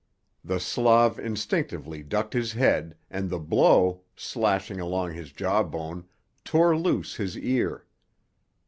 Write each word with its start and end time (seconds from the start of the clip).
The 0.43 0.59
Slav 0.59 1.19
instinctively 1.19 2.01
ducked 2.01 2.33
his 2.33 2.53
head, 2.53 2.97
and 3.11 3.29
the 3.29 3.37
blow, 3.37 4.01
slashing 4.15 4.79
along 4.79 5.13
his 5.13 5.31
jawbone, 5.31 6.07
tore 6.43 6.75
loose 6.75 7.17
his 7.17 7.37
ear. 7.37 7.85